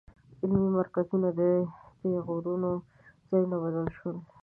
[0.41, 1.41] علمي مرکزونه د
[1.99, 2.71] بېغوریو
[3.29, 4.17] ځایونو بدل شول.